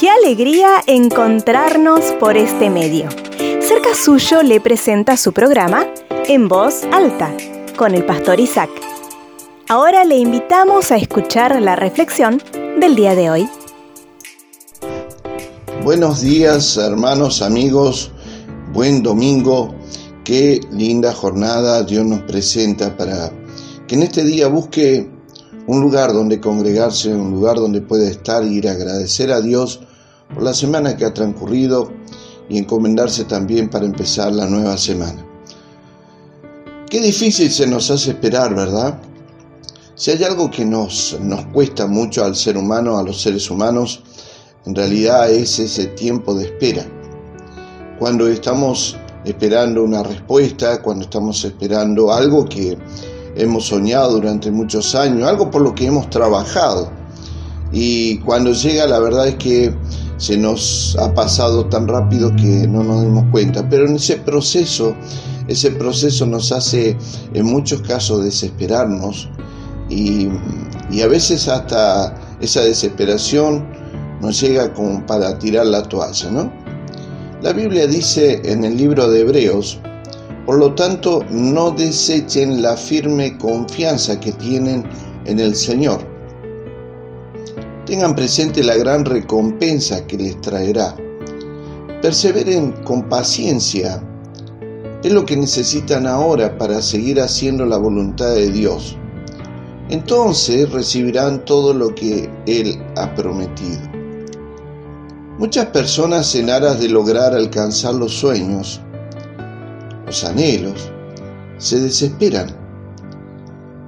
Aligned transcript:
Qué 0.00 0.08
alegría 0.08 0.82
encontrarnos 0.86 2.00
por 2.18 2.38
este 2.38 2.70
medio. 2.70 3.10
Cerca 3.60 3.94
suyo 3.94 4.42
le 4.42 4.58
presenta 4.58 5.18
su 5.18 5.34
programa 5.34 5.86
En 6.26 6.48
Voz 6.48 6.84
Alta 6.92 7.36
con 7.76 7.94
el 7.94 8.06
pastor 8.06 8.40
Isaac. 8.40 8.70
Ahora 9.68 10.04
le 10.04 10.16
invitamos 10.16 10.92
a 10.92 10.96
escuchar 10.96 11.60
la 11.60 11.76
reflexión 11.76 12.40
del 12.80 12.96
día 12.96 13.14
de 13.14 13.28
hoy. 13.28 13.48
Buenos 15.84 16.22
días 16.22 16.78
hermanos, 16.78 17.42
amigos, 17.42 18.10
buen 18.72 19.02
domingo, 19.02 19.74
qué 20.24 20.58
linda 20.72 21.12
jornada 21.12 21.82
Dios 21.82 22.06
nos 22.06 22.22
presenta 22.22 22.96
para 22.96 23.30
que 23.86 23.94
en 23.94 24.04
este 24.04 24.24
día 24.24 24.48
busque 24.48 25.17
un 25.68 25.82
lugar 25.82 26.14
donde 26.14 26.40
congregarse, 26.40 27.14
un 27.14 27.30
lugar 27.30 27.56
donde 27.56 27.82
pueda 27.82 28.08
estar 28.08 28.42
y 28.42 28.56
ir 28.56 28.68
a 28.68 28.72
agradecer 28.72 29.30
a 29.30 29.40
Dios 29.42 29.80
por 30.32 30.42
la 30.42 30.54
semana 30.54 30.96
que 30.96 31.04
ha 31.04 31.12
transcurrido 31.12 31.92
y 32.48 32.56
encomendarse 32.56 33.24
también 33.24 33.68
para 33.68 33.84
empezar 33.84 34.32
la 34.32 34.46
nueva 34.46 34.78
semana. 34.78 35.24
Qué 36.88 37.00
difícil 37.00 37.52
se 37.52 37.66
nos 37.66 37.90
hace 37.90 38.12
esperar, 38.12 38.54
¿verdad? 38.54 38.98
Si 39.94 40.10
hay 40.10 40.24
algo 40.24 40.50
que 40.50 40.64
nos, 40.64 41.18
nos 41.20 41.44
cuesta 41.46 41.86
mucho 41.86 42.24
al 42.24 42.34
ser 42.34 42.56
humano, 42.56 42.96
a 42.96 43.02
los 43.02 43.20
seres 43.20 43.50
humanos, 43.50 44.02
en 44.64 44.74
realidad 44.74 45.30
es 45.30 45.58
ese 45.58 45.88
tiempo 45.88 46.34
de 46.34 46.46
espera. 46.46 46.86
Cuando 47.98 48.26
estamos 48.26 48.96
esperando 49.26 49.84
una 49.84 50.02
respuesta, 50.02 50.80
cuando 50.80 51.04
estamos 51.04 51.44
esperando 51.44 52.10
algo 52.10 52.46
que 52.46 52.78
hemos 53.38 53.66
soñado 53.66 54.12
durante 54.12 54.50
muchos 54.50 54.94
años, 54.94 55.28
algo 55.28 55.50
por 55.50 55.62
lo 55.62 55.74
que 55.74 55.86
hemos 55.86 56.10
trabajado. 56.10 56.90
Y 57.72 58.18
cuando 58.18 58.52
llega 58.52 58.86
la 58.86 58.98
verdad 58.98 59.28
es 59.28 59.36
que 59.36 59.74
se 60.18 60.36
nos 60.36 60.96
ha 60.98 61.14
pasado 61.14 61.66
tan 61.66 61.86
rápido 61.86 62.34
que 62.34 62.66
no 62.66 62.82
nos 62.82 63.02
dimos 63.02 63.24
cuenta. 63.30 63.66
Pero 63.68 63.86
en 63.86 63.96
ese 63.96 64.16
proceso, 64.16 64.94
ese 65.46 65.70
proceso 65.70 66.26
nos 66.26 66.52
hace 66.52 66.96
en 67.32 67.46
muchos 67.46 67.80
casos 67.82 68.24
desesperarnos 68.24 69.28
y, 69.88 70.28
a 71.02 71.06
veces 71.06 71.48
hasta 71.48 72.14
esa 72.40 72.62
desesperación 72.62 73.64
nos 74.20 74.40
llega 74.40 74.72
como 74.74 75.06
para 75.06 75.38
tirar 75.38 75.66
la 75.66 75.82
toalla, 75.82 76.30
¿no? 76.30 76.52
La 77.40 77.52
Biblia 77.52 77.86
dice 77.86 78.42
en 78.44 78.64
el 78.64 78.76
libro 78.76 79.08
de 79.08 79.20
Hebreos, 79.20 79.78
por 80.48 80.58
lo 80.58 80.74
tanto, 80.74 81.26
no 81.28 81.72
desechen 81.72 82.62
la 82.62 82.74
firme 82.74 83.36
confianza 83.36 84.18
que 84.18 84.32
tienen 84.32 84.82
en 85.26 85.40
el 85.40 85.54
Señor. 85.54 86.00
Tengan 87.84 88.14
presente 88.14 88.64
la 88.64 88.74
gran 88.76 89.04
recompensa 89.04 90.06
que 90.06 90.16
les 90.16 90.40
traerá. 90.40 90.96
Perseveren 92.00 92.72
con 92.82 93.10
paciencia. 93.10 94.02
Es 95.02 95.12
lo 95.12 95.26
que 95.26 95.36
necesitan 95.36 96.06
ahora 96.06 96.56
para 96.56 96.80
seguir 96.80 97.20
haciendo 97.20 97.66
la 97.66 97.76
voluntad 97.76 98.34
de 98.34 98.50
Dios. 98.50 98.96
Entonces 99.90 100.72
recibirán 100.72 101.44
todo 101.44 101.74
lo 101.74 101.94
que 101.94 102.30
Él 102.46 102.82
ha 102.96 103.14
prometido. 103.14 103.80
Muchas 105.38 105.66
personas 105.66 106.34
en 106.34 106.48
aras 106.48 106.80
de 106.80 106.88
lograr 106.88 107.34
alcanzar 107.34 107.92
los 107.92 108.14
sueños 108.14 108.80
los 110.08 110.24
anhelos, 110.24 110.90
se 111.58 111.78
desesperan 111.80 112.48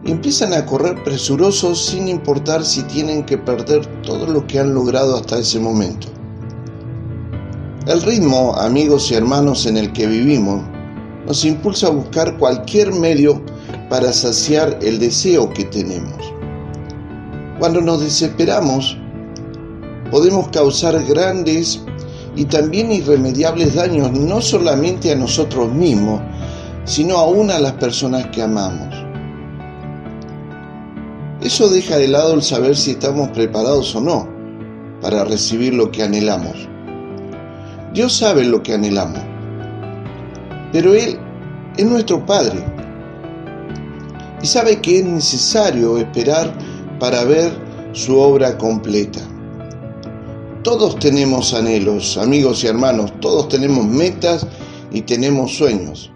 y 0.05 0.11
empiezan 0.11 0.53
a 0.53 0.67
correr 0.67 1.03
presurosos 1.03 1.87
sin 1.87 2.09
importar 2.09 2.63
si 2.63 2.83
tienen 2.83 3.25
que 3.25 3.39
perder 3.39 3.87
todo 4.03 4.27
lo 4.27 4.47
que 4.47 4.59
han 4.59 4.75
logrado 4.75 5.17
hasta 5.17 5.39
ese 5.39 5.59
momento. 5.59 6.09
El 7.87 8.03
ritmo, 8.03 8.55
amigos 8.57 9.11
y 9.11 9.15
hermanos, 9.15 9.65
en 9.65 9.79
el 9.79 9.93
que 9.95 10.07
vivimos 10.07 10.61
nos 11.27 11.43
impulsa 11.47 11.87
a 11.87 11.91
buscar 11.91 12.37
cualquier 12.37 12.93
medio 12.93 13.43
para 13.89 14.13
saciar 14.13 14.79
el 14.83 14.99
deseo 14.99 15.49
que 15.49 15.65
tenemos. 15.65 16.35
Cuando 17.59 17.81
nos 17.81 18.03
desesperamos, 18.03 18.99
podemos 20.11 20.49
causar 20.49 21.03
grandes 21.07 21.81
y 22.37 22.45
también 22.45 22.93
irremediables 22.93 23.75
daños 23.75 24.13
no 24.13 24.41
solamente 24.41 25.13
a 25.13 25.17
nosotros 25.17 25.73
mismos, 25.73 26.21
sino 26.85 27.17
aún 27.19 27.51
a 27.51 27.59
las 27.59 27.73
personas 27.73 28.27
que 28.27 28.43
amamos. 28.43 28.95
Eso 31.41 31.69
deja 31.69 31.97
de 31.97 32.09
lado 32.09 32.35
el 32.35 32.43
saber 32.43 32.77
si 32.77 32.93
estamos 32.93 33.31
preparados 33.31 33.95
o 33.97 34.01
no 34.01 34.29
para 35.01 35.25
recibir 35.25 35.73
lo 35.73 35.91
que 35.91 36.03
anhelamos. 36.03 36.69
Dios 37.95 38.13
sabe 38.13 38.45
lo 38.45 38.63
que 38.63 38.75
anhelamos, 38.75 39.21
pero 40.73 40.95
Él 40.95 41.19
es 41.77 41.87
nuestro 41.87 42.25
Padre 42.25 42.63
y 44.43 44.47
sabe 44.47 44.81
que 44.81 44.99
es 44.99 45.05
necesario 45.05 45.99
esperar 45.99 46.53
para 46.99 47.25
ver 47.25 47.51
su 47.93 48.19
obra 48.19 48.57
completa. 48.57 49.21
Todos 50.63 50.99
tenemos 50.99 51.55
anhelos, 51.55 52.19
amigos 52.19 52.63
y 52.65 52.67
hermanos, 52.67 53.19
todos 53.21 53.49
tenemos 53.49 53.87
metas 53.87 54.47
y 54.93 55.01
tenemos 55.01 55.57
sueños, 55.57 56.11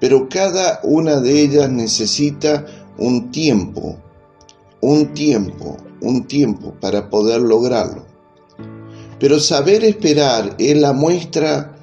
pero 0.00 0.26
cada 0.30 0.80
una 0.84 1.20
de 1.20 1.42
ellas 1.42 1.68
necesita 1.68 2.64
un 2.96 3.30
tiempo, 3.30 3.98
un 4.80 5.12
tiempo, 5.12 5.76
un 6.00 6.26
tiempo 6.26 6.72
para 6.80 7.10
poder 7.10 7.42
lograrlo. 7.42 8.06
Pero 9.20 9.38
saber 9.38 9.84
esperar 9.84 10.54
es 10.58 10.74
la 10.78 10.94
muestra 10.94 11.76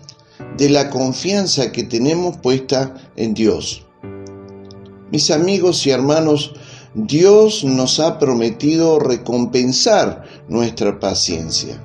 de 0.57 0.69
la 0.69 0.89
confianza 0.89 1.71
que 1.71 1.83
tenemos 1.83 2.37
puesta 2.37 2.95
en 3.15 3.35
Dios. 3.35 3.85
Mis 5.11 5.29
amigos 5.29 5.85
y 5.85 5.91
hermanos, 5.91 6.55
Dios 6.95 7.65
nos 7.65 7.99
ha 7.99 8.17
prometido 8.19 8.99
recompensar 8.99 10.23
nuestra 10.47 10.97
paciencia. 10.97 11.83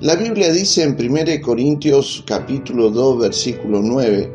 La 0.00 0.16
Biblia 0.16 0.50
dice 0.50 0.82
en 0.82 0.96
1 0.98 1.42
Corintios 1.42 2.24
capítulo 2.26 2.88
2 2.88 3.18
versículo 3.18 3.82
9, 3.82 4.32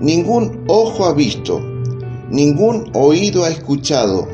ningún 0.00 0.62
ojo 0.68 1.06
ha 1.06 1.12
visto, 1.12 1.60
ningún 2.30 2.88
oído 2.94 3.42
ha 3.42 3.48
escuchado, 3.48 4.28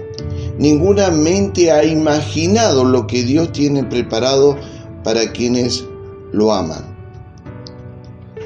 ninguna 0.59 1.11
mente 1.11 1.71
ha 1.71 1.83
imaginado 1.85 2.85
lo 2.85 3.07
que 3.07 3.23
Dios 3.23 3.51
tiene 3.53 3.85
preparado 3.85 4.59
para 5.03 5.33
quienes 5.33 5.87
lo 6.33 6.53
aman. 6.53 6.95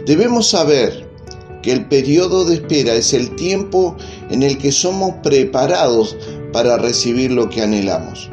Debemos 0.07 0.47
saber 0.47 1.07
que 1.67 1.73
el 1.73 1.87
periodo 1.87 2.45
de 2.45 2.55
espera 2.55 2.95
es 2.95 3.13
el 3.13 3.35
tiempo 3.35 3.97
en 4.31 4.45
el 4.45 4.57
que 4.57 4.71
somos 4.71 5.15
preparados 5.25 6.17
para 6.57 6.79
recibir 6.79 7.33
lo 7.33 7.51
que 7.51 7.61
anhelamos. 7.61 8.31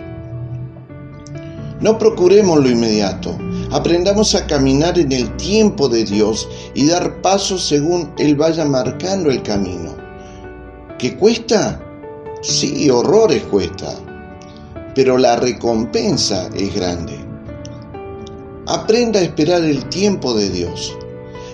No 1.82 1.98
procuremos 1.98 2.58
lo 2.64 2.70
inmediato, 2.70 3.38
aprendamos 3.70 4.34
a 4.34 4.48
caminar 4.48 4.98
en 4.98 5.12
el 5.12 5.36
tiempo 5.36 5.90
de 5.90 6.06
Dios 6.06 6.48
y 6.74 6.88
dar 6.88 7.22
pasos 7.22 7.66
según 7.66 8.14
Él 8.18 8.38
vaya 8.38 8.64
marcando 8.64 9.30
el 9.30 9.44
camino. 9.44 9.98
¿Qué 10.98 11.18
cuesta? 11.18 11.82
Sí, 12.42 12.90
horrores 12.90 13.44
cuesta, 13.44 13.94
pero 14.96 15.18
la 15.18 15.36
recompensa 15.36 16.48
es 16.56 16.74
grande. 16.74 17.20
Aprenda 18.68 19.20
a 19.20 19.24
esperar 19.24 19.66
el 19.66 19.84
tiempo 19.90 20.34
de 20.34 20.50
Dios. 20.50 20.96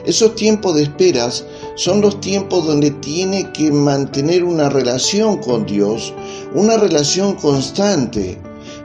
Esos 0.05 0.35
tiempos 0.35 0.75
de 0.75 0.83
esperas 0.83 1.45
son 1.73 2.01
los 2.01 2.21
tiempos 2.21 2.67
donde 2.67 2.91
tiene 2.91 3.51
que 3.53 3.71
mantener 3.71 4.43
una 4.43 4.69
relación 4.69 5.37
con 5.37 5.65
Dios, 5.65 6.13
una 6.53 6.77
relación 6.77 7.35
constante, 7.35 8.37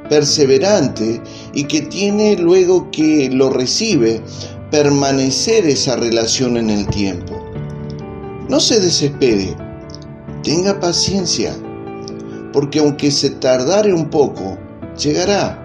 perseverante 0.09 1.21
y 1.55 1.65
que 1.65 1.83
tiene 1.83 2.37
luego 2.37 2.91
que 2.91 3.31
lo 3.31 3.51
recibe 3.51 4.21
permanecer 4.71 5.67
esa 5.67 5.97
relación 5.97 6.57
en 6.57 6.71
el 6.71 6.87
tiempo. 6.89 7.41
No 8.49 8.61
se 8.61 8.81
desespere, 8.81 9.57
tenga 10.43 10.79
paciencia, 10.79 11.55
porque 12.53 12.81
aunque 12.81 13.11
se 13.11 13.31
tardare 13.31 13.93
un 13.95 14.11
poco, 14.11 14.59
llegará. 14.99 15.63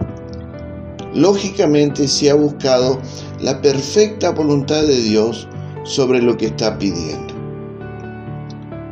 Lógicamente 1.13 2.07
se 2.07 2.29
ha 2.29 2.35
buscado 2.35 2.99
la 3.41 3.61
perfecta 3.61 4.29
voluntad 4.29 4.83
de 4.83 5.01
Dios 5.01 5.47
sobre 5.83 6.21
lo 6.21 6.37
que 6.37 6.47
está 6.47 6.77
pidiendo. 6.77 7.33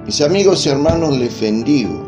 Mis 0.05 0.19
amigos 0.21 0.65
y 0.65 0.69
hermanos, 0.69 1.17
les 1.17 1.39
bendigo 1.39 2.06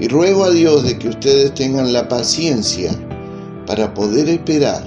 y 0.00 0.08
ruego 0.08 0.44
a 0.44 0.50
Dios 0.50 0.84
de 0.84 0.98
que 0.98 1.08
ustedes 1.08 1.54
tengan 1.54 1.92
la 1.92 2.08
paciencia 2.08 2.92
para 3.66 3.92
poder 3.94 4.28
esperar 4.28 4.84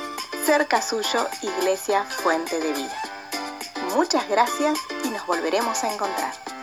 Cerca 0.46 0.81
Suyo 0.81 1.28
Iglesia 1.42 2.04
Fuente 2.04 2.60
de 2.60 2.74
Vida. 2.74 3.02
Muchas 3.96 4.28
gracias 4.28 4.78
y 5.04 5.10
nos 5.10 5.25
volveremos 5.25 5.84
a 5.84 5.94
encontrar. 5.94 6.55